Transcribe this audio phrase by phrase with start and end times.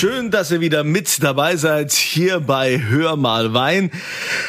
[0.00, 3.90] Schön, dass ihr wieder mit dabei seid hier bei Hör mal Wein.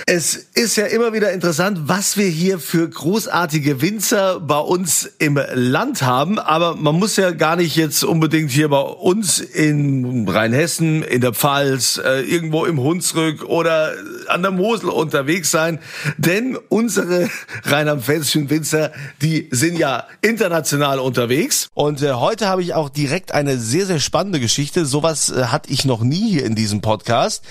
[0.05, 5.37] Es ist ja immer wieder interessant, was wir hier für großartige Winzer bei uns im
[5.53, 6.39] Land haben.
[6.39, 11.33] Aber man muss ja gar nicht jetzt unbedingt hier bei uns in Rheinhessen, in der
[11.33, 13.91] Pfalz, äh, irgendwo im Hunsrück oder
[14.29, 15.79] an der Mosel unterwegs sein.
[16.17, 17.29] Denn unsere
[17.65, 21.67] rheinland-pfälzischen Winzer, die sind ja international unterwegs.
[21.73, 24.85] Und äh, heute habe ich auch direkt eine sehr, sehr spannende Geschichte.
[24.85, 27.43] Sowas äh, hatte ich noch nie hier in diesem Podcast.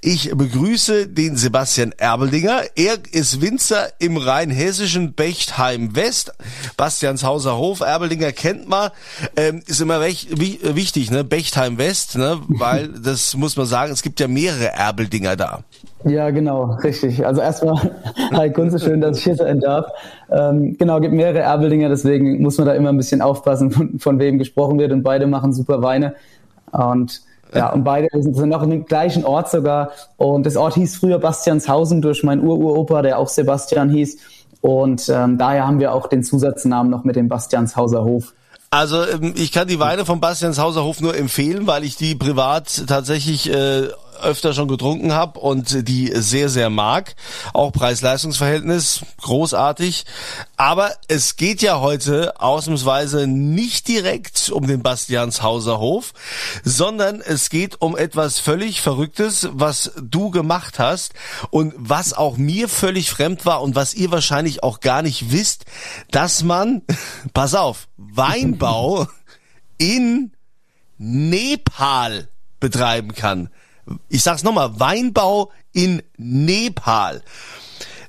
[0.00, 2.62] Ich begrüße den Sebastian Erbeldinger.
[2.74, 6.32] Er ist Winzer im rheinhessischen Bechtheim West.
[6.76, 7.80] Bastianshauser Hof.
[7.80, 8.90] Erbeldinger kennt man.
[9.36, 11.22] Ähm, ist immer recht, wichtig, ne?
[11.22, 12.40] Bechtheim West, ne?
[12.48, 15.62] Weil das muss man sagen, es gibt ja mehrere Erbeldinger da.
[16.04, 17.24] Ja, genau, richtig.
[17.26, 17.76] Also erstmal,
[18.32, 19.86] hi Kunze, schön, dass ich hier sein darf.
[20.30, 24.18] Ähm, genau, gibt mehrere Erbeldinger, deswegen muss man da immer ein bisschen aufpassen, von, von
[24.18, 24.92] wem gesprochen wird.
[24.92, 26.14] Und beide machen super Weine.
[26.72, 27.22] Und
[27.54, 29.90] ja, und beide sind noch im gleichen Ort sogar.
[30.16, 34.18] Und das Ort hieß früher Bastianshausen durch meinen Ururopa, der auch Sebastian hieß.
[34.60, 38.32] Und ähm, daher haben wir auch den Zusatznamen noch mit dem Bastianshauser Hof.
[38.70, 42.84] Also ähm, ich kann die Weine vom Bastianshauser Hof nur empfehlen, weil ich die privat
[42.86, 43.88] tatsächlich äh,
[44.22, 47.14] öfter schon getrunken habe und die sehr, sehr mag.
[47.52, 50.04] Auch Preis-Leistungs-Verhältnis großartig.
[50.56, 56.12] Aber es geht ja heute ausnahmsweise nicht direkt um den Bastianshauser Hof,
[56.64, 61.14] sondern es geht um etwas völlig Verrücktes, was du gemacht hast
[61.50, 65.64] und was auch mir völlig fremd war und was ihr wahrscheinlich auch gar nicht wisst,
[66.10, 66.82] dass man,
[67.32, 69.06] pass auf, Weinbau
[69.78, 70.32] in
[70.98, 72.28] Nepal
[72.60, 73.48] betreiben kann
[74.08, 77.22] ich sag's nochmal, Weinbau in Nepal.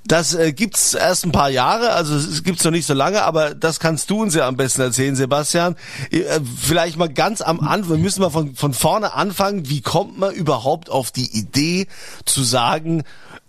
[0.07, 3.53] Das äh, gibt's erst ein paar Jahre, also es gibt's noch nicht so lange, aber
[3.53, 5.75] das kannst du uns ja am besten erzählen, Sebastian.
[6.09, 9.69] Äh, vielleicht mal ganz am Anfang, wir müssen mal von, von vorne anfangen.
[9.69, 11.87] Wie kommt man überhaupt auf die Idee
[12.25, 13.03] zu sagen,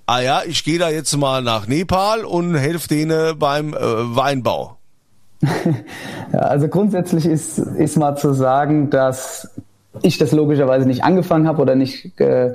[0.06, 4.76] ah ja, ich gehe da jetzt mal nach Nepal und helfe denen beim äh, Weinbau?
[6.32, 9.48] ja, also grundsätzlich ist, ist mal zu sagen, dass
[10.02, 12.54] ich das logischerweise nicht angefangen habe oder nicht äh,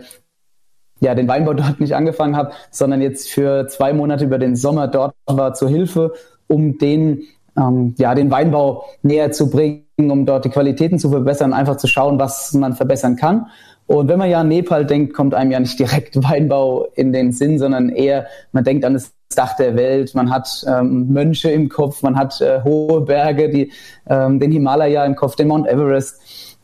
[1.00, 4.88] ja den Weinbau dort nicht angefangen habe, sondern jetzt für zwei Monate über den Sommer
[4.88, 6.14] dort war zur Hilfe,
[6.48, 7.24] um den
[7.58, 11.88] ähm, ja den Weinbau näher zu bringen, um dort die Qualitäten zu verbessern, einfach zu
[11.88, 13.48] schauen, was man verbessern kann.
[13.88, 17.32] Und wenn man ja an Nepal denkt, kommt einem ja nicht direkt Weinbau in den
[17.32, 21.68] Sinn, sondern eher, man denkt an das Dach der Welt, man hat ähm, Mönche im
[21.68, 23.72] Kopf, man hat äh, hohe Berge, die,
[24.08, 26.22] ähm, den Himalaya im Kopf, den Mount Everest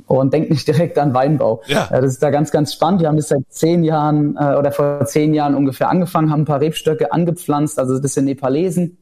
[0.07, 1.61] und denkt nicht direkt an Weinbau.
[1.67, 1.87] Ja.
[1.89, 3.01] Das ist da ganz, ganz spannend.
[3.01, 6.45] Wir haben das seit zehn Jahren äh, oder vor zehn Jahren ungefähr angefangen, haben ein
[6.45, 8.97] paar Rebstöcke angepflanzt, also das sind Nepalesen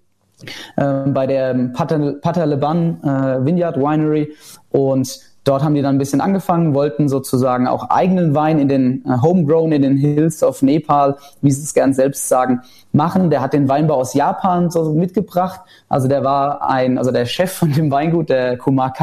[0.75, 4.33] äh, bei der Pataleban äh, Vineyard Winery
[4.69, 9.03] und Dort haben die dann ein bisschen angefangen, wollten sozusagen auch eigenen Wein in den
[9.05, 13.31] äh, Homegrown in den Hills of Nepal, wie sie es gern selbst sagen, machen.
[13.31, 15.61] Der hat den Weinbau aus Japan so mitgebracht.
[15.89, 18.93] Also der war ein, also der Chef von dem Weingut, der Kumar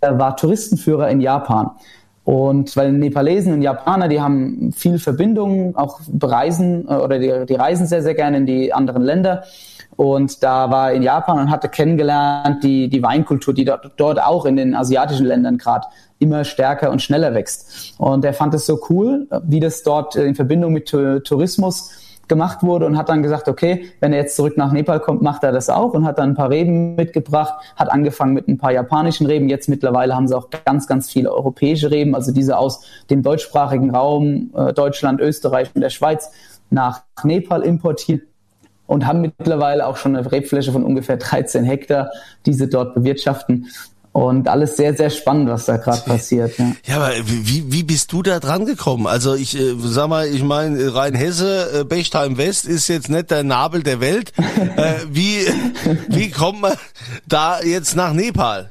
[0.00, 1.70] Er war Touristenführer in Japan.
[2.24, 7.54] Und weil Nepalesen und Japaner, die haben viel Verbindungen, auch bereisen äh, oder die, die
[7.54, 9.44] reisen sehr, sehr gerne in die anderen Länder.
[9.94, 14.44] Und da war in Japan und hatte kennengelernt die, die Weinkultur, die dort, dort auch
[14.44, 15.86] in den asiatischen Ländern gerade
[16.18, 17.94] immer stärker und schneller wächst.
[17.98, 21.90] Und er fand es so cool, wie das dort in Verbindung mit Tourismus
[22.28, 25.44] gemacht wurde und hat dann gesagt, okay, wenn er jetzt zurück nach Nepal kommt, macht
[25.44, 28.72] er das auch und hat dann ein paar Reben mitgebracht, hat angefangen mit ein paar
[28.72, 29.48] japanischen Reben.
[29.48, 33.94] Jetzt mittlerweile haben sie auch ganz, ganz viele europäische Reben, also diese aus dem deutschsprachigen
[33.94, 36.30] Raum, äh, Deutschland, Österreich und der Schweiz
[36.70, 38.22] nach Nepal importiert
[38.86, 42.10] und haben mittlerweile auch schon eine Rebfläche von ungefähr 13 Hektar,
[42.46, 43.66] die sie dort bewirtschaften.
[44.16, 46.56] Und alles sehr, sehr spannend, was da gerade passiert.
[46.56, 46.72] Ja.
[46.86, 49.06] ja, aber wie, wie bist du da dran gekommen?
[49.06, 53.44] Also ich äh, sag mal, ich meine, Rheinhesse, äh, Bechtheim West ist jetzt nicht der
[53.44, 54.32] Nabel der Welt.
[54.38, 55.40] äh, wie,
[56.08, 56.72] wie kommt man
[57.28, 58.70] da jetzt nach Nepal?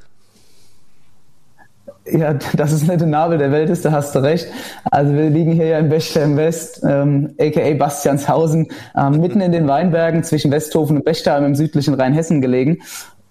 [2.11, 4.47] Ja, dass es nicht der Nabel der Welt ist, da hast du recht.
[4.85, 9.67] Also wir liegen hier ja in Bechtheim West, ähm, aka Bastianshausen, ähm, mitten in den
[9.67, 12.79] Weinbergen zwischen Westhofen und Bechtheim im südlichen Rheinhessen gelegen.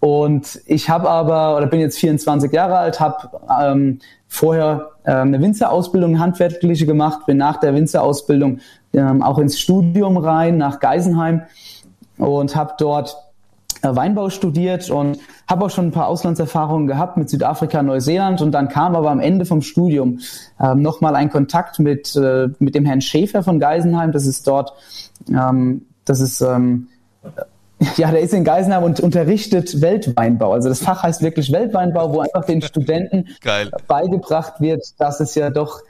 [0.00, 3.30] Und ich habe aber, oder bin jetzt 24 Jahre alt, habe
[3.62, 8.58] ähm, vorher äh, eine Winzerausbildung, handwerkliche gemacht, bin nach der Winzerausbildung
[8.92, 11.42] ähm, auch ins Studium rein, nach Geisenheim
[12.18, 13.16] und habe dort
[13.82, 18.52] äh, Weinbau studiert und habe auch schon ein paar Auslandserfahrungen gehabt mit Südafrika, Neuseeland und
[18.52, 20.20] dann kam aber am Ende vom Studium
[20.60, 24.12] ähm, nochmal ein Kontakt mit, äh, mit dem Herrn Schäfer von Geisenheim.
[24.12, 24.72] Das ist dort,
[25.28, 26.88] ähm, das ist ähm,
[27.96, 30.52] ja, der ist in Geisenheim und unterrichtet Weltweinbau.
[30.52, 33.70] Also das Fach heißt wirklich Weltweinbau, wo einfach den Studenten Geil.
[33.86, 35.80] beigebracht wird, dass es ja doch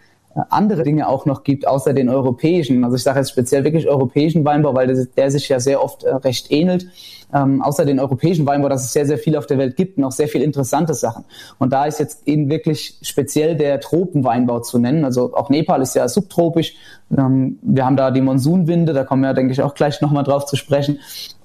[0.51, 2.85] andere Dinge auch noch gibt, außer den europäischen.
[2.85, 6.03] Also ich sage jetzt speziell wirklich europäischen Weinbau, weil der, der sich ja sehr oft
[6.05, 6.87] äh, recht ähnelt.
[7.33, 10.05] Ähm, außer den europäischen Weinbau, dass es sehr, sehr viel auf der Welt gibt und
[10.05, 11.25] auch sehr viel interessante Sachen.
[11.59, 15.05] Und da ist jetzt eben wirklich speziell der Tropenweinbau zu nennen.
[15.05, 16.75] Also auch Nepal ist ja subtropisch.
[17.17, 20.47] Ähm, wir haben da die Monsunwinde, da kommen wir, denke ich, auch gleich nochmal drauf
[20.47, 20.99] zu sprechen.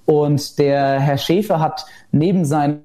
[0.09, 2.79] Und der Herr Schäfer hat neben seinem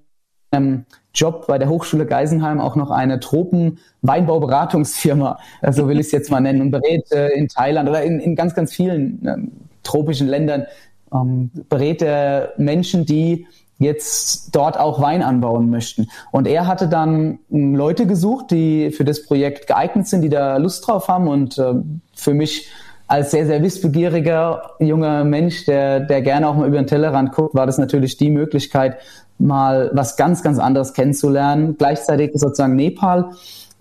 [1.14, 6.30] Job bei der Hochschule Geisenheim auch noch eine Tropen-Weinbauberatungsfirma, äh, so will ich es jetzt
[6.30, 10.28] mal nennen, und berät äh, in Thailand oder in, in ganz, ganz vielen ähm, tropischen
[10.28, 10.66] Ländern,
[11.14, 13.46] ähm, berät er Menschen, die
[13.78, 16.08] jetzt dort auch Wein anbauen möchten.
[16.30, 20.58] Und er hatte dann ähm, Leute gesucht, die für das Projekt geeignet sind, die da
[20.58, 21.72] Lust drauf haben und äh,
[22.14, 22.68] für mich
[23.06, 27.54] als sehr, sehr wissbegieriger junger Mensch, der, der gerne auch mal über den Tellerrand guckt,
[27.54, 28.96] war das natürlich die Möglichkeit,
[29.38, 33.30] mal was ganz, ganz anderes kennenzulernen, gleichzeitig sozusagen Nepal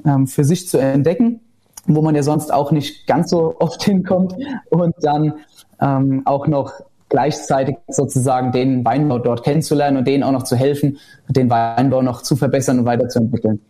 [0.06, 1.40] ähm, für sich zu entdecken,
[1.86, 4.36] wo man ja sonst auch nicht ganz so oft hinkommt
[4.70, 5.34] und dann
[5.80, 6.74] ähm, auch noch
[7.10, 10.98] gleichzeitig sozusagen den Weinbau dort kennenzulernen und denen auch noch zu helfen,
[11.28, 13.62] den Weinbau noch zu verbessern und weiterzuentwickeln.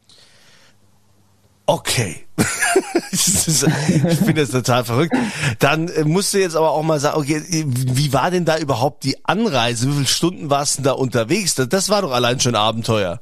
[1.66, 2.26] Okay.
[3.12, 5.16] ich finde das total verrückt.
[5.60, 9.04] Dann äh, musst du jetzt aber auch mal sagen, okay, wie war denn da überhaupt
[9.04, 9.88] die Anreise?
[9.88, 11.56] Wie viele Stunden warst du da unterwegs?
[11.56, 13.22] Das war doch allein schon Abenteuer.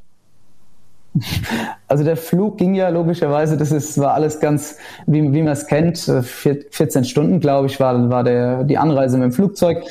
[1.88, 4.78] Also der Flug ging ja logischerweise, das ist, war alles ganz,
[5.08, 9.26] wie, wie man es kennt, 14 Stunden, glaube ich, war, war der, die Anreise mit
[9.26, 9.84] dem Flugzeug.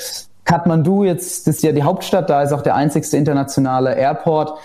[0.45, 4.59] Kathmandu jetzt, ist ja die Hauptstadt, da ist auch der einzigste internationale Airport,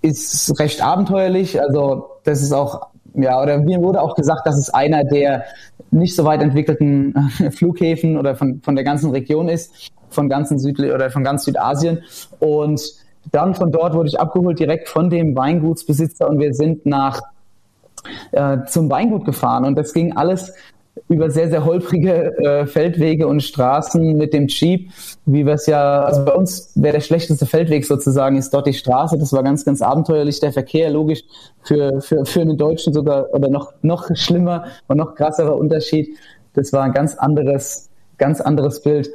[0.00, 4.70] ist recht abenteuerlich, also das ist auch ja, oder mir wurde auch gesagt, dass es
[4.70, 5.44] einer der
[5.90, 10.58] nicht so weit entwickelten äh, Flughäfen oder von, von der ganzen Region ist, von ganzen
[10.58, 12.02] Südli oder von ganz Südasien.
[12.38, 12.82] Und
[13.30, 17.20] dann von dort wurde ich abgeholt direkt von dem Weingutsbesitzer und wir sind nach
[18.32, 20.54] äh, zum Weingut gefahren und das ging alles
[21.08, 24.90] über sehr, sehr holprige äh, Feldwege und Straßen mit dem Jeep,
[25.24, 28.74] wie wir es ja, also bei uns wäre der schlechteste Feldweg sozusagen, ist dort die
[28.74, 29.18] Straße.
[29.18, 30.40] Das war ganz, ganz abenteuerlich.
[30.40, 31.22] Der Verkehr, logisch,
[31.62, 36.10] für, für, für einen Deutschen sogar, oder noch, noch schlimmer und noch krasserer Unterschied.
[36.54, 39.10] Das war ein ganz anderes, ganz anderes Bild.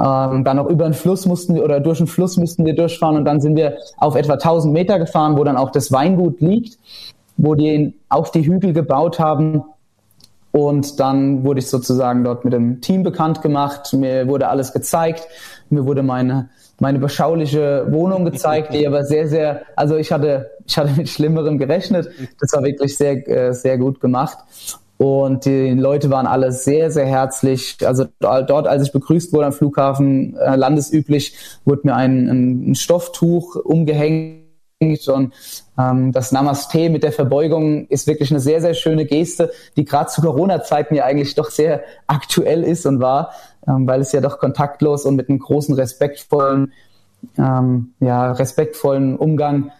[0.00, 3.16] Ähm, dann auch über einen Fluss mussten wir, oder durch einen Fluss mussten wir durchfahren
[3.16, 6.78] und dann sind wir auf etwa 1000 Meter gefahren, wo dann auch das Weingut liegt,
[7.36, 9.62] wo die auf die Hügel gebaut haben
[10.52, 13.92] und dann wurde ich sozusagen dort mit dem Team bekannt gemacht.
[13.92, 15.26] Mir wurde alles gezeigt.
[15.68, 16.48] Mir wurde meine,
[16.80, 21.58] meine beschauliche Wohnung gezeigt, die aber sehr, sehr, also ich hatte, ich hatte mit Schlimmerem
[21.58, 22.10] gerechnet.
[22.40, 24.38] Das war wirklich sehr, äh, sehr gut gemacht.
[24.98, 27.78] Und die Leute waren alle sehr, sehr herzlich.
[27.86, 33.56] Also dort, als ich begrüßt wurde am Flughafen, äh, landesüblich, wurde mir ein, ein Stofftuch
[33.56, 34.42] umgehängt
[35.06, 35.32] und
[36.12, 40.20] das Namaste mit der Verbeugung ist wirklich eine sehr, sehr schöne Geste, die gerade zu
[40.20, 43.32] Corona-Zeiten ja eigentlich doch sehr aktuell ist und war,
[43.68, 46.72] ähm, weil es ja doch kontaktlos und mit einem großen respektvollen,
[47.38, 49.70] ähm, ja, respektvollen Umgang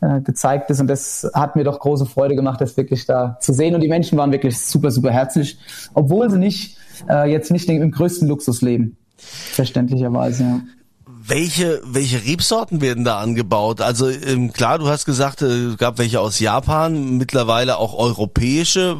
[0.00, 0.80] äh, gezeigt ist.
[0.80, 3.74] Und das hat mir doch große Freude gemacht, das wirklich da zu sehen.
[3.74, 5.58] Und die Menschen waren wirklich super, super herzlich,
[5.94, 8.96] obwohl sie nicht äh, jetzt nicht im größten Luxus leben.
[9.16, 10.60] Verständlicherweise, ja.
[11.22, 13.82] Welche, welche Rebsorten werden da angebaut?
[13.82, 18.96] Also ähm, klar, du hast gesagt, es äh, gab welche aus Japan, mittlerweile auch europäische.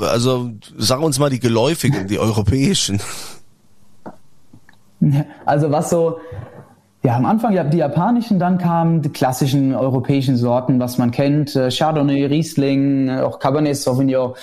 [0.00, 3.00] Also sag uns mal die geläufigen, die europäischen.
[5.44, 6.20] Also was so,
[7.08, 11.56] ja, am Anfang ja, die japanischen, dann kamen die klassischen europäischen Sorten, was man kennt,
[11.56, 14.34] äh, Chardonnay, Riesling, äh, auch Cabernet Sauvignon.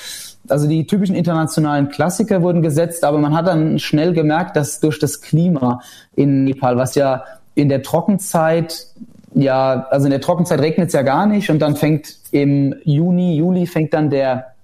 [0.50, 4.98] Also die typischen internationalen Klassiker wurden gesetzt, aber man hat dann schnell gemerkt, dass durch
[4.98, 5.80] das Klima
[6.16, 8.88] in Nepal, was ja in der Trockenzeit,
[9.36, 13.36] ja, also in der Trockenzeit regnet es ja gar nicht und dann fängt im Juni,
[13.36, 14.55] Juli fängt dann der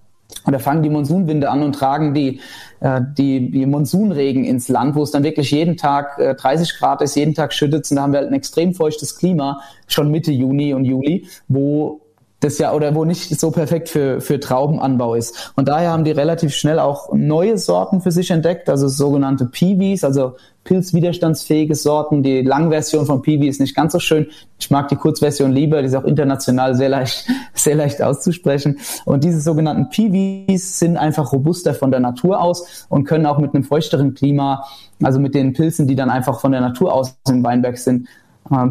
[0.46, 2.40] oder fangen die Monsunwinde an und tragen die,
[2.80, 7.02] äh, die, die Monsunregen ins Land, wo es dann wirklich jeden Tag äh, 30 Grad
[7.02, 10.32] ist, jeden Tag schüttet und da haben wir halt ein extrem feuchtes Klima schon Mitte
[10.32, 12.01] Juni und Juli, wo
[12.42, 15.54] das ja oder wo nicht so perfekt für, für Traubenanbau ist.
[15.56, 20.04] Und daher haben die relativ schnell auch neue Sorten für sich entdeckt, also sogenannte Peewees,
[20.04, 20.34] also
[20.64, 22.24] pilzwiderstandsfähige Sorten.
[22.24, 24.28] Die Langversion von Peewee ist nicht ganz so schön.
[24.60, 28.80] Ich mag die Kurzversion lieber, die ist auch international sehr leicht, sehr leicht auszusprechen.
[29.06, 33.54] Und diese sogenannten Peewees sind einfach robuster von der Natur aus und können auch mit
[33.54, 34.66] einem feuchteren Klima,
[35.02, 38.08] also mit den Pilzen, die dann einfach von der Natur aus im Weinberg sind,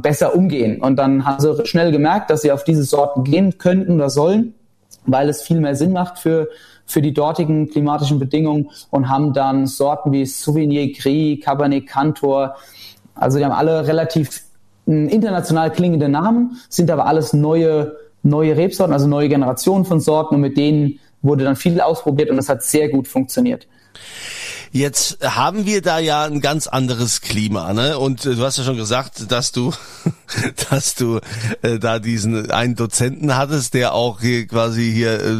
[0.03, 0.81] besser umgehen.
[0.81, 4.55] Und dann haben sie schnell gemerkt, dass sie auf diese Sorten gehen könnten oder sollen,
[5.07, 6.49] weil es viel mehr Sinn macht für,
[6.85, 12.57] für die dortigen klimatischen Bedingungen und haben dann Sorten wie Souvenir Gris, Cabernet Cantor,
[13.15, 14.43] Also die haben alle relativ
[14.87, 20.35] hm, international klingende Namen, sind aber alles neue, neue Rebsorten, also neue Generationen von Sorten
[20.35, 23.67] und mit denen wurde dann viel ausprobiert und es hat sehr gut funktioniert.
[24.73, 27.99] Jetzt haben wir da ja ein ganz anderes Klima, ne?
[27.99, 29.73] Und äh, du hast ja schon gesagt, dass du,
[30.71, 31.19] dass du
[31.62, 35.35] äh, da diesen einen Dozenten hattest, der auch hier quasi hier, äh,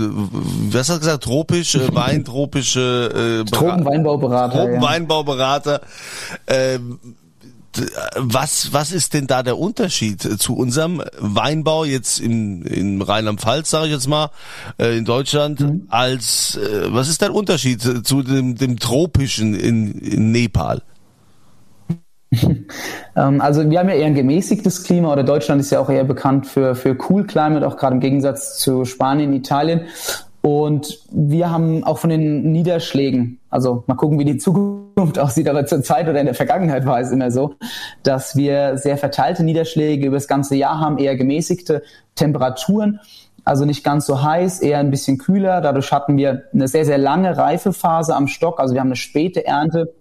[0.72, 4.64] was hast du gesagt, tropisch, äh, weintropische äh, Tropenweinbauberater.
[4.64, 5.80] Tropenweinbauberater.
[6.49, 6.54] Ja.
[6.54, 6.99] Ähm,
[8.16, 13.86] was, was ist denn da der Unterschied zu unserem Weinbau jetzt in, in Rheinland-Pfalz, sage
[13.86, 14.30] ich jetzt mal,
[14.78, 15.86] äh, in Deutschland, mhm.
[15.88, 20.82] als äh, was ist der Unterschied zu dem, dem tropischen in, in Nepal?
[23.16, 26.04] Ähm, also wir haben ja eher ein gemäßigtes Klima oder Deutschland ist ja auch eher
[26.04, 29.86] bekannt für, für Cool Climate, auch gerade im Gegensatz zu Spanien, Italien.
[30.42, 35.66] Und wir haben auch von den Niederschlägen, also mal gucken, wie die Zukunft aussieht, aber
[35.66, 37.54] zur Zeit oder in der Vergangenheit war es immer so,
[38.02, 41.82] dass wir sehr verteilte Niederschläge über das ganze Jahr haben, eher gemäßigte
[42.14, 43.00] Temperaturen,
[43.44, 45.61] also nicht ganz so heiß, eher ein bisschen kühler.
[45.61, 49.47] Dadurch hatten wir eine sehr, sehr lange Reifephase am Stock, also wir haben eine späte
[49.47, 49.94] Ernte.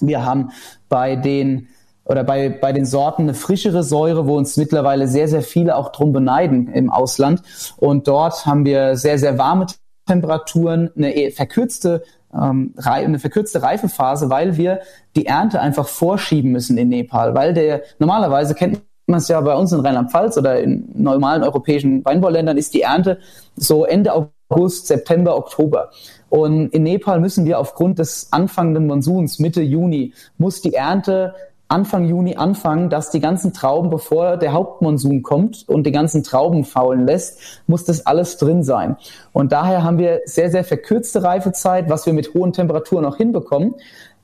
[0.00, 0.50] Wir haben
[0.88, 1.68] bei den
[2.04, 5.92] oder bei, bei den Sorten eine frischere Säure, wo uns mittlerweile sehr, sehr viele auch
[5.92, 7.42] drum beneiden im Ausland.
[7.76, 9.66] Und dort haben wir sehr, sehr warme
[10.10, 12.02] Temperaturen, eine e, verkürzte
[12.34, 14.80] ähm, eine verkürzte Reifephase, weil wir
[15.16, 19.54] die Ernte einfach vorschieben müssen in Nepal, weil der normalerweise kennt man es ja bei
[19.54, 23.18] uns in Rheinland-Pfalz oder in normalen europäischen Weinbauländern ist die Ernte
[23.56, 24.12] so Ende
[24.50, 25.90] August, September, Oktober.
[26.28, 31.34] Und in Nepal müssen wir aufgrund des anfangenden Monsuns Mitte Juni muss die Ernte
[31.70, 36.64] Anfang Juni anfangen, dass die ganzen Trauben, bevor der Hauptmonsun kommt und die ganzen Trauben
[36.64, 38.96] faulen lässt, muss das alles drin sein.
[39.32, 43.74] Und daher haben wir sehr, sehr verkürzte Reifezeit, was wir mit hohen Temperaturen auch hinbekommen.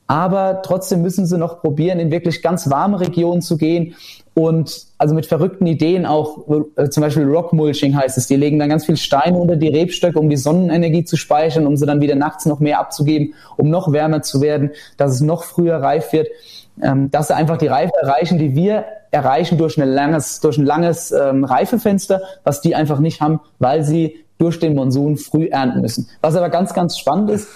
[0.08, 3.94] Aber trotzdem müssen sie noch probieren, in wirklich ganz warme Regionen zu gehen
[4.34, 8.68] und also mit verrückten Ideen auch, äh, zum Beispiel Rockmulching heißt es, die legen dann
[8.68, 12.16] ganz viel Steine unter die Rebstöcke, um die Sonnenenergie zu speichern, um sie dann wieder
[12.16, 16.28] nachts noch mehr abzugeben, um noch wärmer zu werden, dass es noch früher reif wird
[16.82, 20.66] ähm, dass sie einfach die Reife erreichen, die wir erreichen durch, ein langes, durch ein
[20.66, 25.80] langes ähm, Reifefenster, was die einfach nicht haben, weil sie durch den Monsun früh ernten
[25.80, 26.08] müssen.
[26.20, 27.48] Was aber ganz, ganz spannend ist,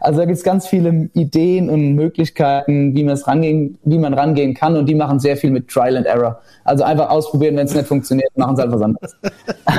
[0.00, 4.14] also da gibt es ganz viele Ideen und Möglichkeiten, wie man es rangehen, wie man
[4.14, 6.40] rangehen kann und die machen sehr viel mit Trial and Error.
[6.64, 9.16] Also einfach ausprobieren, wenn es nicht funktioniert, machen sie einfach was anderes.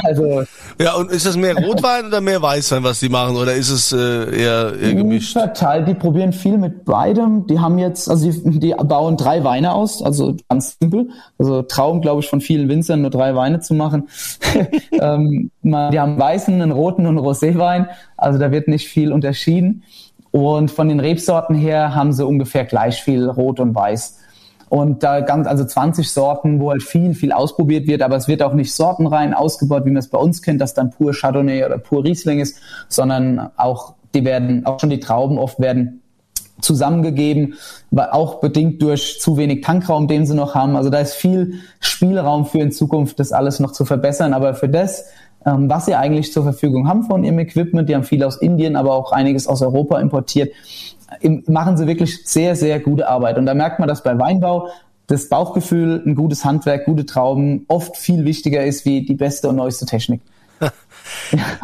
[0.04, 0.44] Also
[0.80, 3.92] ja, und ist das mehr Rotwein oder mehr Weißwein, was die machen, oder ist es
[3.92, 5.34] äh, eher, eher gemischt?
[5.34, 5.88] Verteilt.
[5.88, 7.48] Die probieren viel mit beidem.
[7.48, 11.10] Die haben jetzt, also die, die bauen drei Weine aus, also ganz simpel.
[11.38, 14.10] Also Traum, glaube ich, von vielen Winzern nur drei Weine zu machen.
[14.92, 17.88] ähm, die haben einen weißen, einen roten und einen Roséwein.
[18.18, 19.65] Also da wird nicht viel unterschieden.
[20.32, 24.20] Und von den Rebsorten her haben sie ungefähr gleich viel Rot und Weiß.
[24.68, 28.42] Und da ganz, also 20 Sorten, wo halt viel, viel ausprobiert wird, aber es wird
[28.42, 31.78] auch nicht sortenrein ausgebaut, wie man es bei uns kennt, dass dann pur Chardonnay oder
[31.78, 32.58] pur Riesling ist,
[32.90, 36.02] sondern auch, die werden, auch schon die Trauben oft werden
[36.62, 37.56] zusammengegeben,
[37.96, 40.76] auch bedingt durch zu wenig Tankraum, den sie noch haben.
[40.76, 44.34] Also da ist viel Spielraum für in Zukunft, das alles noch zu verbessern.
[44.34, 45.06] Aber für das,
[45.46, 47.88] ähm, was sie eigentlich zur Verfügung haben von ihrem Equipment.
[47.88, 50.54] Die haben viel aus Indien, aber auch einiges aus Europa importiert.
[51.48, 53.38] Machen sie wirklich sehr, sehr gute Arbeit.
[53.38, 54.70] Und da merkt man, dass bei Weinbau
[55.08, 59.58] das Bauchgefühl, ein gutes Handwerk, gute Trauben oft viel wichtiger ist wie die beste und
[59.58, 60.22] neueste Technik.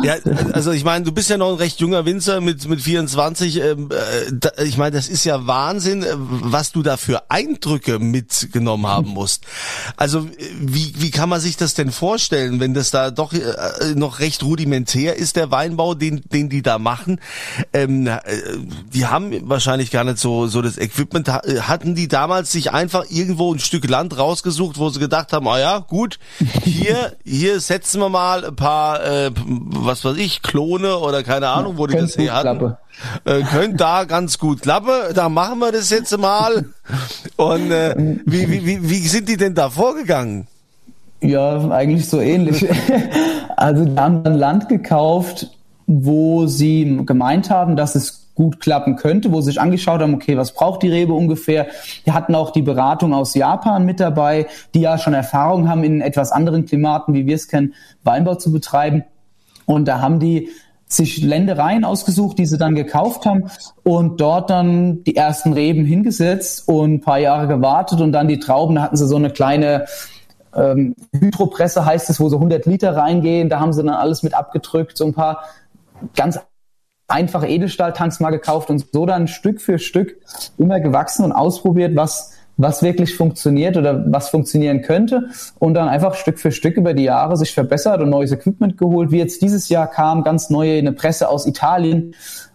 [0.04, 0.16] ja,
[0.54, 3.62] also ich meine, du bist ja noch ein recht junger Winzer mit mit 24.
[3.62, 8.88] Ähm, äh, ich meine, das ist ja Wahnsinn, äh, was du da für Eindrücke mitgenommen
[8.88, 9.46] haben musst.
[9.98, 10.28] Also
[10.60, 14.44] wie wie kann man sich das denn vorstellen, wenn das da doch äh, noch recht
[14.44, 17.20] rudimentär ist der Weinbau, den den die da machen?
[17.74, 18.20] Ähm, äh,
[18.94, 21.28] die haben wahrscheinlich gar nicht so so das Equipment.
[21.30, 25.60] Hatten die damals sich einfach irgendwo ein Stück Land rausgesucht, wo sie gedacht haben, ah
[25.60, 26.20] ja, gut,
[26.64, 31.78] hier hier setzen wir mal ein paar äh, was weiß ich, Klone oder keine Ahnung,
[31.78, 32.76] wo die das her hatten.
[33.26, 35.14] Äh, könnte da ganz gut klappen.
[35.14, 36.66] Da machen wir das jetzt mal.
[37.38, 37.96] Und äh,
[38.26, 40.48] wie, wie, wie, wie sind die denn da vorgegangen?
[41.22, 42.68] Ja, eigentlich so ähnlich.
[43.58, 45.50] also die haben dann Land gekauft,
[45.86, 50.38] wo sie gemeint haben, dass es gut klappen könnte, wo sie sich angeschaut haben, okay,
[50.38, 51.68] was braucht die Rebe ungefähr?
[52.04, 56.02] Wir hatten auch die Beratung aus Japan mit dabei, die ja schon Erfahrung haben in
[56.02, 57.74] etwas anderen Klimaten, wie wir es kennen,
[58.04, 59.04] Weinbau zu betreiben.
[59.72, 60.50] Und da haben die
[60.86, 63.50] sich Ländereien ausgesucht, die sie dann gekauft haben
[63.84, 68.40] und dort dann die ersten Reben hingesetzt und ein paar Jahre gewartet und dann die
[68.40, 69.86] Trauben, da hatten sie so eine kleine
[70.54, 74.34] ähm, Hydropresse heißt es, wo so 100 Liter reingehen, da haben sie dann alles mit
[74.34, 75.46] abgedrückt, so ein paar
[76.14, 76.40] ganz
[77.08, 80.18] einfache Edelstahltanks mal gekauft und so dann Stück für Stück
[80.58, 86.16] immer gewachsen und ausprobiert, was was wirklich funktioniert oder was funktionieren könnte und dann einfach
[86.16, 89.12] Stück für Stück über die Jahre sich verbessert und neues Equipment geholt.
[89.12, 92.14] Wie jetzt dieses Jahr kam ganz neue eine Presse aus Italien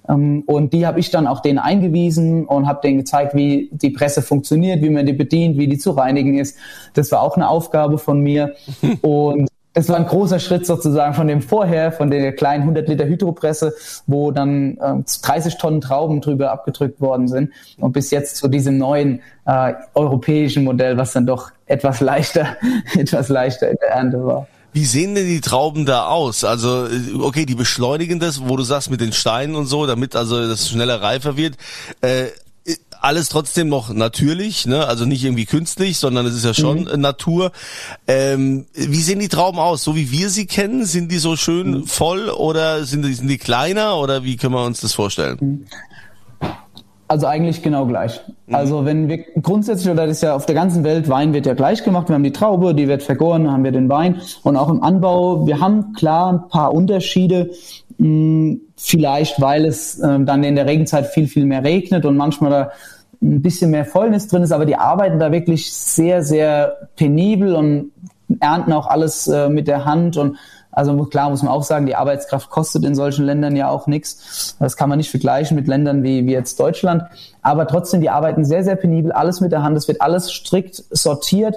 [0.09, 3.91] ähm, und die habe ich dann auch denen eingewiesen und habe denen gezeigt, wie die
[3.91, 6.57] Presse funktioniert, wie man die bedient, wie die zu reinigen ist.
[6.95, 8.55] Das war auch eine Aufgabe von mir
[9.03, 13.05] und es war ein großer Schritt sozusagen von dem vorher, von der kleinen 100 Liter
[13.05, 13.75] Hydropresse,
[14.07, 18.79] wo dann äh, 30 Tonnen Trauben drüber abgedrückt worden sind und bis jetzt zu diesem
[18.79, 22.57] neuen äh, europäischen Modell, was dann doch etwas leichter,
[22.97, 24.49] etwas leichter in der Ernte war.
[24.73, 26.43] Wie sehen denn die Trauben da aus?
[26.43, 26.87] Also,
[27.21, 30.71] okay, die beschleunigen das, wo du sagst, mit den Steinen und so, damit also das
[30.71, 31.57] schneller reifer wird.
[32.01, 32.29] Äh,
[33.01, 34.87] alles trotzdem noch natürlich, ne?
[34.87, 37.01] also nicht irgendwie künstlich, sondern es ist ja schon mhm.
[37.01, 37.53] Natur.
[38.07, 39.85] Ähm, wie sehen die Trauben aus?
[39.85, 41.87] So wie wir sie kennen, sind die so schön mhm.
[41.87, 45.39] voll oder sind die, sind die kleiner oder wie können wir uns das vorstellen?
[45.41, 45.67] Mhm.
[47.09, 48.21] Also eigentlich genau gleich.
[48.47, 48.55] Mhm.
[48.55, 51.55] Also wenn wir grundsätzlich, oder das ist ja auf der ganzen Welt, Wein wird ja
[51.55, 52.09] gleich gemacht.
[52.09, 54.21] Wir haben die Traube, die wird vergoren, haben wir den Wein.
[54.43, 57.51] Und auch im Anbau, wir haben klar ein paar Unterschiede.
[57.99, 62.51] Hm, vielleicht, weil es äh, dann in der Regenzeit viel, viel mehr regnet und manchmal
[62.51, 62.71] da
[63.23, 67.93] ein bisschen mehr Fäulnis drin ist, aber die arbeiten da wirklich sehr, sehr penibel und
[68.41, 70.37] ernten auch alles äh, mit der Hand und
[70.77, 74.57] also klar muss man auch sagen, die Arbeitskraft kostet in solchen Ländern ja auch nichts.
[74.61, 77.05] Das kann man nicht vergleichen mit Ländern wie, wie jetzt Deutschland.
[77.41, 79.75] Aber trotzdem, die arbeiten sehr, sehr penibel, alles mit der Hand.
[79.79, 81.57] Es wird alles strikt sortiert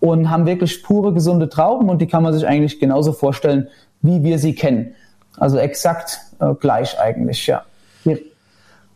[0.00, 3.68] und haben wirklich pure, gesunde Trauben und die kann man sich eigentlich genauso vorstellen,
[4.02, 4.96] wie wir sie kennen.
[5.36, 7.64] Also exakt äh, gleich eigentlich, ja.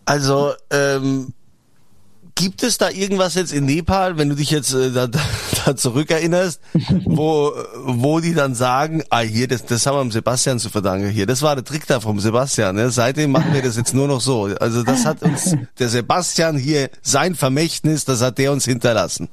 [0.04, 1.32] Also ähm,
[2.40, 5.08] Gibt es da irgendwas jetzt in Nepal, wenn du dich jetzt äh, da,
[5.66, 6.58] da zurückerinnerst,
[7.04, 7.52] wo,
[7.84, 11.26] wo die dann sagen, ah hier, das, das haben wir dem Sebastian zu verdanken hier.
[11.26, 12.76] Das war der Trick da vom Sebastian.
[12.76, 12.88] Ne?
[12.88, 14.44] Seitdem machen wir das jetzt nur noch so.
[14.58, 19.28] Also das hat uns der Sebastian hier, sein Vermächtnis, das hat der uns hinterlassen.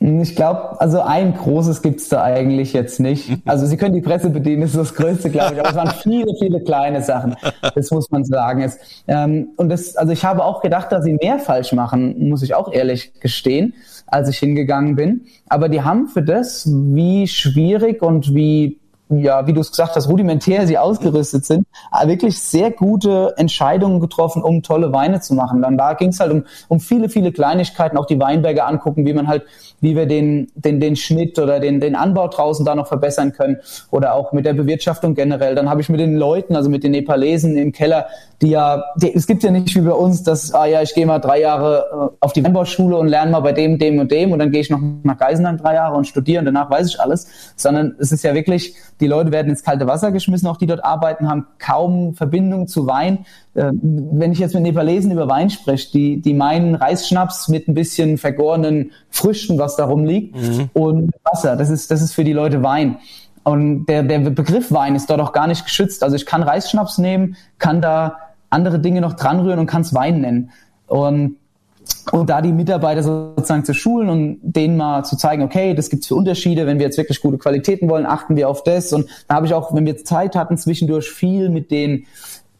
[0.00, 3.30] Ich glaube, also ein großes gibt's da eigentlich jetzt nicht.
[3.44, 5.60] Also Sie können die Presse bedienen, das ist das Größte, glaube ich.
[5.60, 7.34] Aber es waren viele, viele kleine Sachen.
[7.74, 8.62] Das muss man sagen.
[8.62, 12.42] Es, ähm, und das, also ich habe auch gedacht, dass sie mehr falsch machen, muss
[12.42, 13.74] ich auch ehrlich gestehen,
[14.06, 15.22] als ich hingegangen bin.
[15.48, 18.78] Aber die haben für das, wie schwierig und wie
[19.10, 21.66] ja, wie du es gesagt hast, rudimentär sie ausgerüstet sind,
[22.04, 25.62] wirklich sehr gute Entscheidungen getroffen, um tolle Weine zu machen.
[25.62, 29.14] Dann da ging es halt um, um viele, viele Kleinigkeiten, auch die Weinberge angucken, wie
[29.14, 29.44] man halt,
[29.80, 33.58] wie wir den, den, den Schnitt oder den, den Anbau draußen da noch verbessern können
[33.90, 35.54] oder auch mit der Bewirtschaftung generell.
[35.54, 38.06] Dann habe ich mit den Leuten, also mit den Nepalesen im Keller,
[38.42, 41.06] die ja, die, es gibt ja nicht wie bei uns, dass, ah ja, ich gehe
[41.06, 44.32] mal drei Jahre äh, auf die Weinbauschule und lerne mal bei dem, dem und dem
[44.32, 47.00] und dann gehe ich noch nach Geisenheim drei Jahre und studiere und danach weiß ich
[47.00, 50.66] alles, sondern es ist ja wirklich, die Leute werden ins kalte Wasser geschmissen, auch die
[50.66, 53.26] dort arbeiten, haben kaum Verbindung zu Wein.
[53.54, 57.74] Äh, wenn ich jetzt mit Nepalesen über Wein spreche, die, die meinen Reisschnaps mit ein
[57.74, 60.70] bisschen vergorenen Früchten, was da rumliegt, mhm.
[60.72, 61.56] und Wasser.
[61.56, 62.98] Das ist, das ist für die Leute Wein.
[63.44, 66.02] Und der, der Begriff Wein ist dort auch gar nicht geschützt.
[66.02, 68.18] Also ich kann Reisschnaps nehmen, kann da
[68.50, 70.50] andere Dinge noch dran rühren und kann es Wein nennen.
[70.86, 71.36] Und
[72.12, 76.06] und da die Mitarbeiter sozusagen zu schulen und denen mal zu zeigen, okay, das gibt's
[76.06, 78.92] für Unterschiede, wenn wir jetzt wirklich gute Qualitäten wollen, achten wir auf das.
[78.92, 82.06] Und da habe ich auch, wenn wir Zeit hatten, zwischendurch viel mit den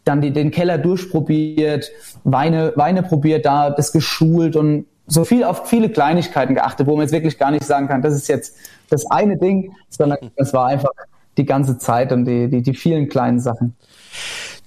[0.04, 1.90] dann die, den Keller durchprobiert,
[2.24, 7.02] Weine, Weine probiert, da das geschult und so viel auf viele Kleinigkeiten geachtet, wo man
[7.02, 8.56] jetzt wirklich gar nicht sagen kann, das ist jetzt
[8.90, 10.90] das eine Ding, sondern das war einfach
[11.36, 13.76] die ganze Zeit und die, die, die vielen kleinen Sachen.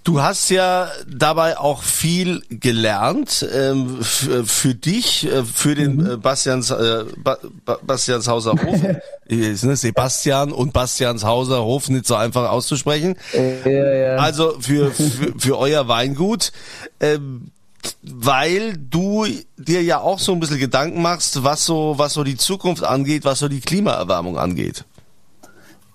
[0.04, 6.12] Du hast ja dabei auch viel gelernt ähm, für dich, äh, für den mhm.
[6.12, 7.38] äh, Bastians, äh, ba
[7.86, 8.82] Bastianshauser Hof.
[9.30, 13.16] ne, Sebastian und Bastianshauser Hof nicht so einfach auszusprechen.
[13.34, 14.16] Ja, ja.
[14.16, 16.52] Also für, für, für euer Weingut.
[17.00, 17.52] Ähm,
[18.04, 19.26] weil du
[19.58, 23.26] dir ja auch so ein bisschen Gedanken machst, was so, was so die Zukunft angeht,
[23.26, 24.86] was so die Klimaerwärmung angeht.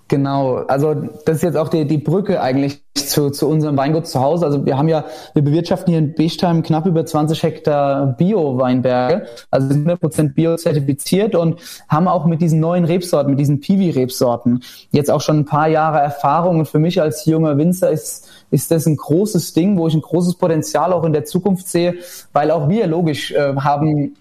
[0.08, 4.20] Genau, also das ist jetzt auch die, die Brücke eigentlich zu, zu unserem Weingut zu
[4.20, 4.46] Hause.
[4.46, 9.68] Also wir haben ja, wir bewirtschaften hier in Bechtheim knapp über 20 Hektar Bio-Weinberge, also
[9.68, 15.40] 100% bio-zertifiziert und haben auch mit diesen neuen Rebsorten, mit diesen Piwi-Rebsorten jetzt auch schon
[15.40, 16.60] ein paar Jahre Erfahrung.
[16.60, 20.02] Und für mich als junger Winzer ist, ist das ein großes Ding, wo ich ein
[20.02, 21.96] großes Potenzial auch in der Zukunft sehe,
[22.32, 24.14] weil auch wir logisch äh, haben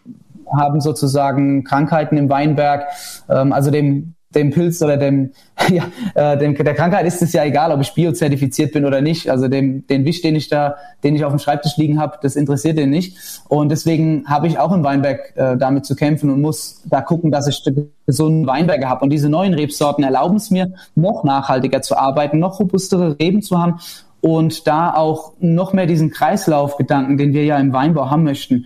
[0.55, 2.85] haben sozusagen Krankheiten im Weinberg,
[3.29, 5.31] ähm, also dem dem Pilz oder dem,
[5.69, 9.29] ja, äh, dem, der Krankheit ist es ja egal, ob ich biozertifiziert bin oder nicht.
[9.29, 12.35] Also dem, den Wisch, den ich da, den ich auf dem Schreibtisch liegen habe, das
[12.35, 13.17] interessiert den nicht.
[13.47, 17.31] Und deswegen habe ich auch im Weinberg äh, damit zu kämpfen und muss da gucken,
[17.31, 17.63] dass ich
[18.05, 19.03] gesunden Weinberge habe.
[19.03, 23.59] Und diese neuen Rebsorten erlauben es mir, noch nachhaltiger zu arbeiten, noch robustere Reben zu
[23.59, 23.79] haben
[24.21, 28.65] und da auch noch mehr diesen Kreislaufgedanken, den wir ja im Weinbau haben möchten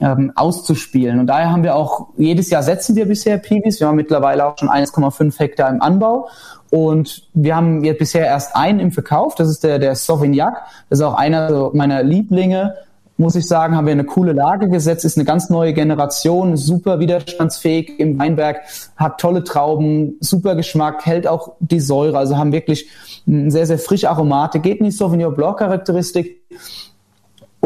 [0.00, 1.20] ähm, auszuspielen.
[1.20, 3.80] Und daher haben wir auch, jedes Jahr setzen wir bisher Piwis.
[3.80, 6.28] Wir haben mittlerweile auch schon 1,5 Hektar im Anbau.
[6.70, 9.34] Und wir haben jetzt bisher erst einen im Verkauf.
[9.34, 10.66] Das ist der, der Sauvignac.
[10.90, 12.74] Das ist auch einer meiner Lieblinge.
[13.18, 17.00] Muss ich sagen, haben wir eine coole Lage gesetzt, ist eine ganz neue Generation, super
[17.00, 18.60] widerstandsfähig im Weinberg,
[18.94, 22.90] hat tolle Trauben, super Geschmack, hält auch die Säure, also haben wirklich
[23.26, 26.42] eine sehr, sehr frische Aromate, geht in die Sauvignon Blanc Charakteristik.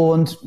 [0.01, 0.39] Und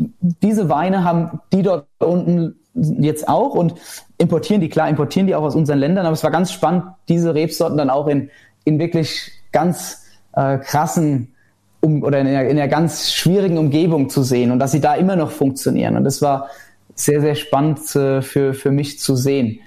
[0.42, 3.76] diese Weine haben die dort unten jetzt auch und
[4.18, 7.36] importieren die, klar, importieren die auch aus unseren Ländern, aber es war ganz spannend, diese
[7.36, 8.32] Rebsorten dann auch in,
[8.63, 11.36] in wirklich ganz äh, krassen
[11.82, 14.96] um, oder in einer, in einer ganz schwierigen Umgebung zu sehen und dass sie da
[14.96, 15.98] immer noch funktionieren.
[15.98, 16.50] Und das war
[16.96, 19.60] sehr, sehr spannend äh, für, für mich zu sehen.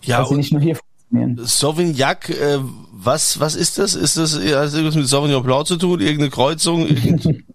[0.00, 1.38] Ja, dass sie nicht nur hier funktionieren.
[1.44, 2.58] Sauvignac, äh,
[2.90, 3.96] was, was ist das?
[3.96, 6.00] Ist das, hat das irgendwas mit Sauvignon Blanc zu tun?
[6.00, 6.86] Irgendeine Kreuzung?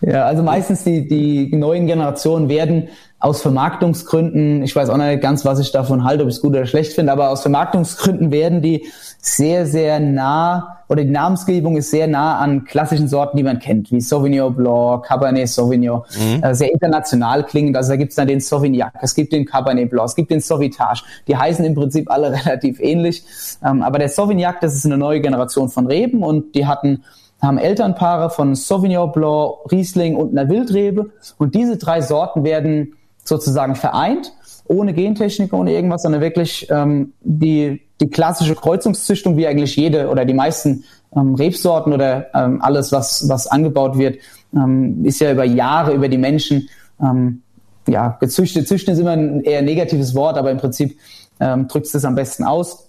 [0.00, 5.44] ja, also meistens die, die neuen Generationen werden aus Vermarktungsgründen, ich weiß auch nicht ganz,
[5.44, 8.60] was ich davon halte, ob ich es gut oder schlecht finde, aber aus Vermarktungsgründen werden
[8.60, 8.86] die
[9.18, 13.90] sehr, sehr nah oder die Namensgebung ist sehr nah an klassischen Sorten, die man kennt,
[13.90, 16.42] wie Sauvignon Blanc, Cabernet Sauvignon, mhm.
[16.42, 17.76] äh, sehr international klingend.
[17.76, 20.40] Also da gibt es dann den Sauvignac, es gibt den Cabernet Blanc, es gibt den
[20.40, 21.02] Sauvitage.
[21.26, 23.24] Die heißen im Prinzip alle relativ ähnlich.
[23.64, 27.02] Ähm, aber der Sauvignac, das ist eine neue Generation von Reben und die hatten
[27.40, 31.10] haben Elternpaare von Sauvignon Blanc, Riesling und einer Wildrebe.
[31.38, 32.94] Und diese drei Sorten werden
[33.24, 34.32] sozusagen vereint,
[34.64, 40.24] ohne Gentechnik, ohne irgendwas, sondern wirklich ähm, die, die klassische Kreuzungszüchtung, wie eigentlich jede oder
[40.24, 44.18] die meisten ähm, Rebsorten oder ähm, alles, was, was angebaut wird,
[44.54, 46.68] ähm, ist ja über Jahre, über die Menschen
[47.00, 47.42] ähm,
[47.86, 48.66] ja, gezüchtet.
[48.66, 50.98] Züchten ist immer ein eher negatives Wort, aber im Prinzip
[51.38, 52.85] ähm, drückt es das am besten aus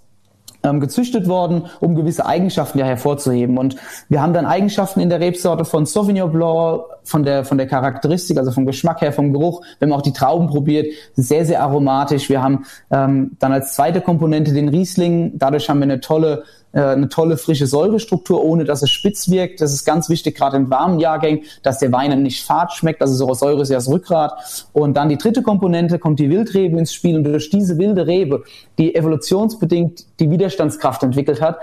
[0.64, 3.58] ähm, gezüchtet worden, um gewisse Eigenschaften ja hervorzuheben.
[3.58, 3.76] Und
[4.10, 8.38] wir haben dann Eigenschaften in der Rebsorte von Sauvignon Blanc, von der, von der Charakteristik,
[8.38, 9.62] also vom Geschmack her, vom Geruch.
[9.80, 12.30] Wir haben auch die Trauben probiert, sehr, sehr aromatisch.
[12.30, 15.34] Wir haben ähm, dann als zweite Komponente den Riesling.
[15.36, 16.44] Dadurch haben wir eine tolle
[16.74, 19.62] äh, eine tolle frische Säurestruktur, ohne dass es spitz wirkt.
[19.62, 23.02] Das ist ganz wichtig, gerade in warmen Jahrgängen, dass der Wein nicht fad schmeckt.
[23.02, 24.68] Also so Säure ist ja das Rückgrat.
[24.74, 27.16] Und dann die dritte Komponente kommt die Wildrebe ins Spiel.
[27.16, 28.44] Und durch diese wilde Rebe,
[28.78, 31.58] die evolutionsbedingt die Widerstandskraft entwickelt hat,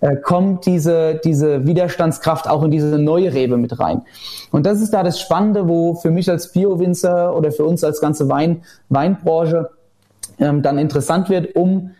[0.00, 4.02] äh, kommt diese, diese Widerstandskraft auch in diese neue Rebe mit rein.
[4.50, 8.00] Und das ist da das Spannende, wo für mich als Bio-Winzer oder für uns als
[8.00, 9.70] ganze Wein, Weinbranche
[10.38, 11.90] ähm, dann interessant wird, um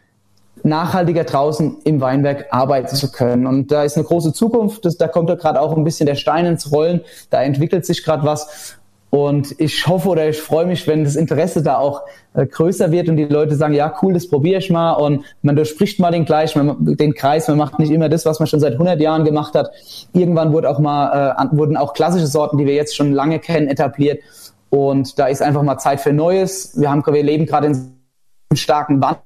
[0.63, 3.47] nachhaltiger draußen im Weinberg arbeiten zu können.
[3.47, 4.85] Und da ist eine große Zukunft.
[4.85, 7.01] Das, da kommt ja gerade auch ein bisschen der Stein ins Rollen.
[7.31, 8.77] Da entwickelt sich gerade was.
[9.11, 13.09] Und ich hoffe oder ich freue mich, wenn das Interesse da auch äh, größer wird
[13.09, 14.93] und die Leute sagen, ja, cool, das probiere ich mal.
[14.93, 17.49] Und man durchspricht mal den gleich, man, den Kreis.
[17.49, 19.71] Man macht nicht immer das, was man schon seit 100 Jahren gemacht hat.
[20.13, 23.67] Irgendwann wurde auch mal, äh, wurden auch klassische Sorten, die wir jetzt schon lange kennen,
[23.67, 24.21] etabliert.
[24.69, 26.79] Und da ist einfach mal Zeit für Neues.
[26.79, 29.23] Wir haben, wir leben gerade in einem starken Wandel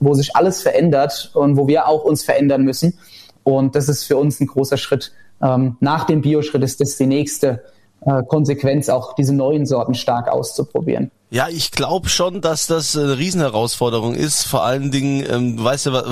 [0.00, 2.98] wo sich alles verändert und wo wir auch uns verändern müssen.
[3.44, 5.12] Und das ist für uns ein großer Schritt.
[5.42, 7.62] Ähm, nach dem Bioschritt ist das die nächste
[8.28, 11.10] Konsequenz, auch diese neuen Sorten stark auszuprobieren.
[11.32, 14.42] Ja, ich glaube schon, dass das eine Riesenherausforderung ist.
[14.42, 16.04] Vor allen Dingen, ähm, du weißt ja, was,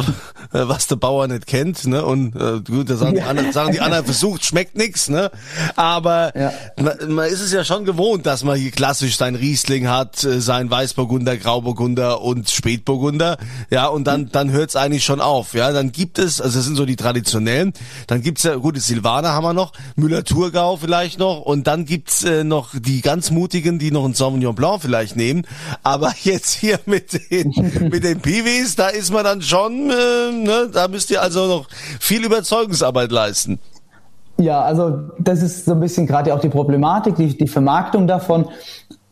[0.52, 2.04] was der Bauer nicht kennt, ne?
[2.04, 5.32] Und äh, gut, da sagen, die anderen, sagen die anderen, versucht, schmeckt nix, ne?
[5.74, 6.52] Aber ja.
[6.80, 10.40] man, man ist es ja schon gewohnt, dass man hier klassisch sein Riesling hat, äh,
[10.40, 13.38] sein Weißburgunder, Grauburgunder und Spätburgunder.
[13.70, 15.52] Ja, und dann, dann hört es eigentlich schon auf.
[15.52, 17.72] Ja, dann gibt es, also das sind so die traditionellen,
[18.06, 22.44] dann gibt's ja, gut, Silvaner haben wir noch, Müller-Thurgau vielleicht noch, und dann gibt's äh,
[22.44, 25.42] noch die ganz mutigen, die noch ein Sauvignon Blanc vielleicht gleich nehmen.
[25.82, 27.52] Aber jetzt hier mit den,
[27.90, 31.66] mit den Piwis, da ist man dann schon, äh, ne, da müsst ihr also noch
[32.00, 33.58] viel Überzeugungsarbeit leisten.
[34.40, 38.48] Ja, also das ist so ein bisschen gerade auch die Problematik, die, die Vermarktung davon.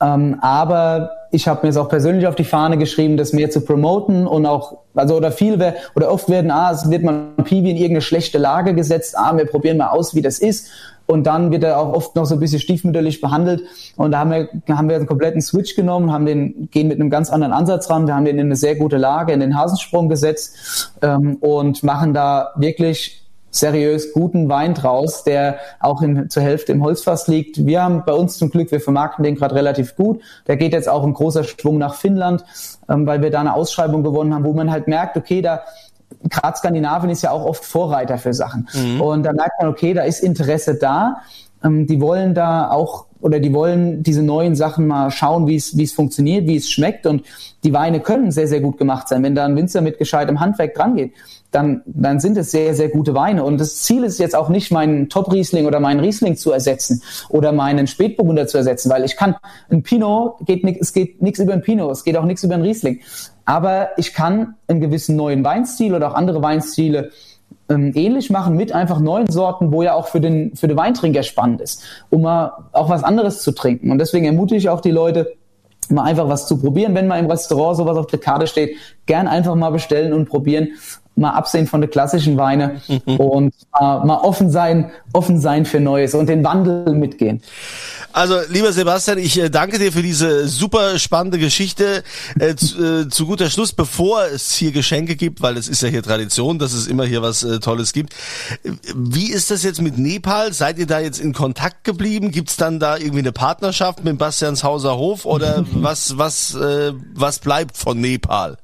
[0.01, 3.61] Ähm, aber ich habe mir es auch persönlich auf die Fahne geschrieben, das mehr zu
[3.61, 7.77] promoten und auch, also oder viel oder oft werden, ah, es wird man Piwi in
[7.77, 10.71] irgendeine schlechte Lage gesetzt, ah, wir probieren mal aus, wie das ist.
[11.05, 13.63] Und dann wird er auch oft noch so ein bisschen stiefmütterlich behandelt.
[13.97, 17.11] Und da haben wir, haben wir einen kompletten Switch genommen, haben den, gehen mit einem
[17.11, 18.09] ganz anderen Ansatz ran.
[18.09, 22.13] Wir haben den in eine sehr gute Lage, in den Hasensprung gesetzt ähm, und machen
[22.13, 23.26] da wirklich
[23.57, 27.65] seriös guten Wein draus, der auch in, zur Hälfte im Holzfass liegt.
[27.65, 30.21] Wir haben bei uns zum Glück, wir vermarkten den gerade relativ gut.
[30.47, 32.45] Der geht jetzt auch ein großer Schwung nach Finnland,
[32.89, 35.63] ähm, weil wir da eine Ausschreibung gewonnen haben, wo man halt merkt, okay, da
[36.29, 38.69] gerade Skandinavien ist ja auch oft Vorreiter für Sachen.
[38.75, 39.01] Mhm.
[39.01, 41.23] Und da merkt man, okay, da ist Interesse da.
[41.65, 45.77] Ähm, die wollen da auch oder die wollen diese neuen Sachen mal schauen, wie es,
[45.77, 47.23] wie es funktioniert, wie es schmeckt und
[47.65, 49.23] die Weine können sehr, sehr gut gemacht sein.
[49.23, 51.13] Wenn da ein Winzer mit gescheitem Handwerk dran geht,
[51.51, 53.45] dann, dann sind es sehr, sehr gute Weine.
[53.45, 57.53] Und das Ziel ist jetzt auch nicht, meinen Top-Riesling oder meinen Riesling zu ersetzen oder
[57.53, 59.37] meinen Spätburgunder zu ersetzen, weil ich kann,
[59.71, 62.55] ein Pinot geht nicht, es geht nichts über ein Pinot, es geht auch nichts über
[62.55, 63.01] ein Riesling.
[63.45, 67.11] Aber ich kann einen gewissen neuen Weinstil oder auch andere Weinstile
[67.69, 71.23] ähm, ähnlich machen mit einfach neuen Sorten, wo ja auch für den, für den Weintrinker
[71.23, 73.91] spannend ist, um mal auch was anderes zu trinken.
[73.91, 75.33] Und deswegen ermutige ich auch die Leute,
[75.89, 78.77] mal einfach was zu probieren, wenn mal im Restaurant sowas auf der Karte steht,
[79.07, 80.69] gern einfach mal bestellen und probieren
[81.17, 86.15] mal absehen von der klassischen Weine und äh, mal offen sein, offen sein für Neues
[86.15, 87.43] und den Wandel mitgehen.
[88.17, 92.03] Also, lieber Sebastian, ich äh, danke dir für diese super spannende Geschichte.
[92.41, 95.91] Äh, zu, äh, zu, guter Schluss, bevor es hier Geschenke gibt, weil es ist ja
[95.91, 98.15] hier Tradition, dass es immer hier was äh, Tolles gibt.
[98.95, 100.55] Wie ist das jetzt mit Nepal?
[100.55, 102.31] Seid ihr da jetzt in Kontakt geblieben?
[102.31, 106.57] Gibt's dann da irgendwie eine Partnerschaft mit Bastianshauser Hof oder was, was,
[107.15, 108.57] was bleibt von Nepal?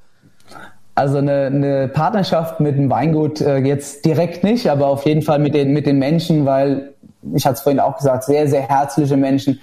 [0.95, 5.39] Also eine, eine Partnerschaft mit dem Weingut äh, jetzt direkt nicht, aber auf jeden Fall
[5.39, 6.93] mit den, mit den Menschen, weil
[7.35, 9.61] ich hatte es vorhin auch gesagt, sehr, sehr herzliche Menschen,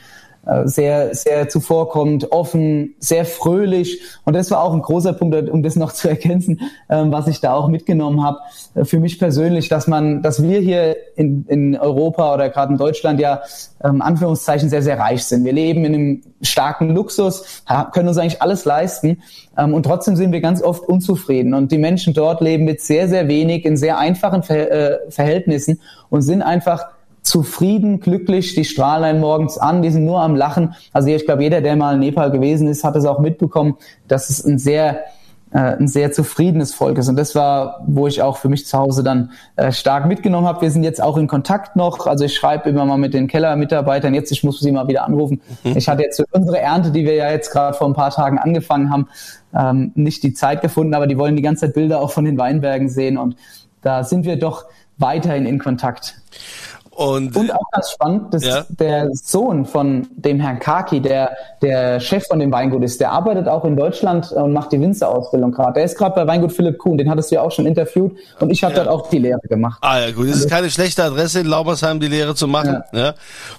[0.65, 4.01] sehr, sehr zuvorkommend, offen, sehr fröhlich.
[4.25, 7.41] Und das war auch ein großer Punkt, um das noch zu ergänzen, ähm, was ich
[7.41, 8.39] da auch mitgenommen habe.
[8.73, 12.77] Äh, für mich persönlich, dass man, dass wir hier in, in Europa oder gerade in
[12.77, 13.41] Deutschland ja
[13.83, 15.45] ähm, Anführungszeichen sehr, sehr reich sind.
[15.45, 19.21] Wir leben in einem starken Luxus, können uns eigentlich alles leisten.
[19.57, 21.53] Ähm, und trotzdem sind wir ganz oft unzufrieden.
[21.53, 26.41] Und die Menschen dort leben mit sehr, sehr wenig in sehr einfachen Verhältnissen und sind
[26.41, 26.85] einfach
[27.29, 30.73] zufrieden, glücklich, die strahlen einen morgens an, die sind nur am Lachen.
[30.91, 34.29] Also ich glaube, jeder, der mal in Nepal gewesen ist, hat es auch mitbekommen, dass
[34.29, 35.01] es ein sehr
[35.51, 37.07] äh, ein sehr zufriedenes Volk ist.
[37.07, 40.61] Und das war, wo ich auch für mich zu Hause dann äh, stark mitgenommen habe.
[40.61, 42.05] Wir sind jetzt auch in Kontakt noch.
[42.05, 44.13] Also ich schreibe immer mal mit den Kellermitarbeitern.
[44.13, 45.41] Jetzt, ich muss sie mal wieder anrufen.
[45.63, 45.77] Mhm.
[45.77, 48.37] Ich hatte jetzt für unsere Ernte, die wir ja jetzt gerade vor ein paar Tagen
[48.37, 49.07] angefangen haben,
[49.55, 52.37] ähm, nicht die Zeit gefunden, aber die wollen die ganze Zeit Bilder auch von den
[52.37, 53.17] Weinbergen sehen.
[53.17, 53.35] Und
[53.81, 54.65] da sind wir doch
[54.99, 56.21] weiterhin in Kontakt.
[56.99, 58.65] Und, und auch ganz spannend, dass ja.
[58.67, 61.31] der Sohn von dem Herrn Kaki, der
[61.61, 65.53] der Chef von dem Weingut ist, der arbeitet auch in Deutschland und macht die Winzerausbildung
[65.53, 65.75] gerade.
[65.75, 68.49] Der ist gerade bei Weingut Philipp Kuhn, den hattest du ja auch schon interviewt und
[68.49, 68.83] ich habe ja.
[68.83, 69.79] dort auch die Lehre gemacht.
[69.81, 72.83] Ah ja gut, das ist also keine schlechte Adresse in Laubersheim, die Lehre zu machen.
[72.91, 72.99] Ja.
[72.99, 73.13] ja.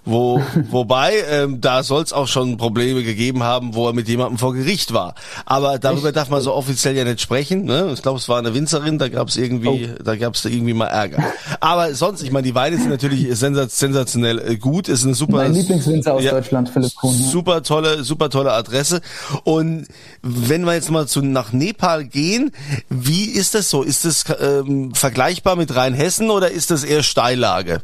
[0.05, 4.37] Wo, wobei, ähm, da soll es auch schon Probleme gegeben haben, wo er mit jemandem
[4.37, 5.15] vor Gericht war.
[5.47, 7.65] Aber darüber ich, darf man so offiziell ja nicht sprechen.
[7.65, 7.91] Ne?
[7.95, 10.03] Ich glaube, es war eine Winzerin, da gab es irgendwie, oh.
[10.03, 11.23] da gab es irgendwie mal Ärger.
[11.61, 14.89] Aber sonst, ich meine, die Weine sind natürlich sensationell äh, gut.
[14.89, 15.39] Ist eine super.
[15.39, 17.17] Mein Lieblingswinzer aus ja, Deutschland, Philipp Kuhn.
[17.19, 17.29] Ja.
[17.29, 19.01] Super tolle, super tolle Adresse.
[19.45, 19.87] Und
[20.23, 22.53] wenn wir jetzt mal zu nach Nepal gehen,
[22.89, 23.83] wie ist das so?
[23.83, 27.83] Ist das ähm, vergleichbar mit Rheinhessen oder ist das eher Steillage?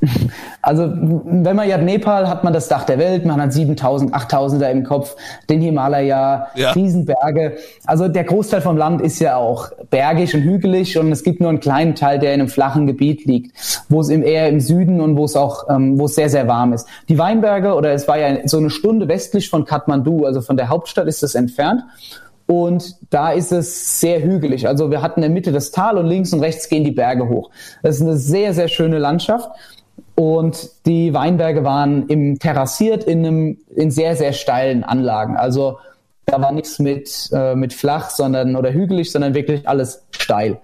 [0.62, 4.70] Also, wenn man ja Nepal hat man das Dach der Welt, man hat 7000, 8000er
[4.70, 5.16] im Kopf,
[5.48, 6.72] den Himalaya, ja.
[6.72, 7.56] Riesenberge.
[7.86, 11.48] Also der Großteil vom Land ist ja auch bergig und hügelig und es gibt nur
[11.48, 13.56] einen kleinen Teil, der in einem flachen Gebiet liegt,
[13.88, 16.74] wo es eher im Süden und wo es auch, ähm, wo es sehr, sehr warm
[16.74, 16.86] ist.
[17.08, 20.68] Die Weinberge, oder es war ja so eine Stunde westlich von Kathmandu, also von der
[20.68, 21.82] Hauptstadt ist es entfernt.
[22.50, 24.66] Und da ist es sehr hügelig.
[24.66, 27.28] Also wir hatten in der Mitte das Tal und links und rechts gehen die Berge
[27.28, 27.50] hoch.
[27.84, 29.48] Das ist eine sehr, sehr schöne Landschaft.
[30.20, 35.38] Und die Weinberge waren im terrassiert in einem in sehr sehr steilen Anlagen.
[35.38, 35.78] Also
[36.26, 40.60] da war nichts mit äh, mit flach, sondern oder hügelig, sondern wirklich alles steil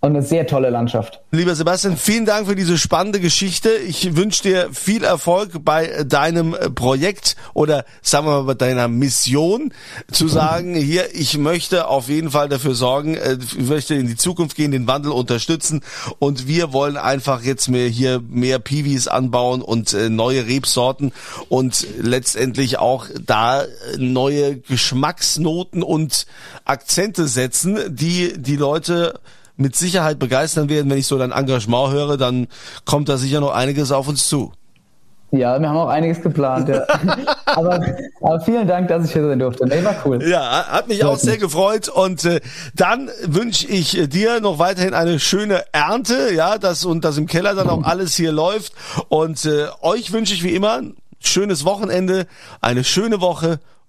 [0.00, 1.20] und eine sehr tolle Landschaft.
[1.30, 3.68] Lieber Sebastian, vielen Dank für diese spannende Geschichte.
[3.68, 9.74] Ich wünsche dir viel Erfolg bei deinem Projekt oder sagen wir mal bei deiner Mission
[10.10, 14.16] zu sagen, hier, ich möchte auf jeden Fall dafür sorgen, äh, ich möchte in die
[14.16, 15.82] Zukunft gehen, den Wandel unterstützen
[16.18, 21.12] und wir wollen einfach jetzt mehr hier mehr Piwis anbauen und äh, neue Rebsorten
[21.50, 23.64] und letztendlich auch da
[23.98, 26.26] neue Geschmacksnoten und
[26.64, 29.20] Akzente setzen, die die Leute
[29.60, 30.90] mit Sicherheit begeistern werden.
[30.90, 32.48] Wenn ich so dein Engagement höre, dann
[32.84, 34.52] kommt da sicher noch einiges auf uns zu.
[35.32, 36.68] Ja, wir haben auch einiges geplant.
[36.68, 36.84] Ja.
[37.46, 37.80] aber,
[38.20, 39.64] aber, vielen Dank, dass ich hier sein durfte.
[39.64, 40.20] Nee, war cool.
[40.28, 41.88] Ja, hat mich auch sehr gefreut.
[41.88, 42.40] Und äh,
[42.74, 47.54] dann wünsche ich dir noch weiterhin eine schöne Ernte, ja, dass und dass im Keller
[47.54, 48.72] dann auch alles hier läuft.
[49.08, 52.26] Und äh, euch wünsche ich wie immer ein schönes Wochenende,
[52.60, 53.60] eine schöne Woche